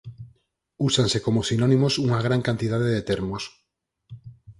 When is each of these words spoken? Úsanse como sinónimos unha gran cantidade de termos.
Úsanse 0.87 1.17
como 1.25 1.47
sinónimos 1.49 1.93
unha 2.05 2.19
gran 2.27 2.41
cantidade 2.47 2.87
de 2.95 3.05
termos. 3.09 3.43